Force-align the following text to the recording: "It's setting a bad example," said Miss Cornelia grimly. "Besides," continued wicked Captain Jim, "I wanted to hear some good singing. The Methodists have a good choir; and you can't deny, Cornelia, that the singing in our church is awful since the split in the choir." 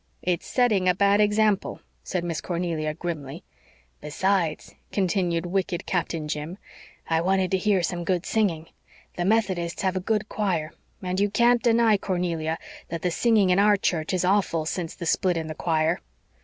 "It's 0.23 0.47
setting 0.47 0.89
a 0.89 0.95
bad 0.95 1.21
example," 1.21 1.79
said 2.03 2.23
Miss 2.23 2.41
Cornelia 2.41 2.95
grimly. 2.95 3.43
"Besides," 4.01 4.73
continued 4.91 5.45
wicked 5.45 5.85
Captain 5.85 6.27
Jim, 6.27 6.57
"I 7.07 7.21
wanted 7.21 7.51
to 7.51 7.59
hear 7.59 7.83
some 7.83 8.03
good 8.03 8.25
singing. 8.25 8.69
The 9.15 9.25
Methodists 9.25 9.83
have 9.83 9.95
a 9.95 9.99
good 9.99 10.27
choir; 10.27 10.73
and 11.03 11.19
you 11.19 11.29
can't 11.29 11.61
deny, 11.61 11.97
Cornelia, 11.97 12.57
that 12.89 13.03
the 13.03 13.11
singing 13.11 13.51
in 13.51 13.59
our 13.59 13.77
church 13.77 14.11
is 14.11 14.25
awful 14.25 14.65
since 14.65 14.95
the 14.95 15.05
split 15.05 15.37
in 15.37 15.45
the 15.45 15.53
choir." 15.53 16.01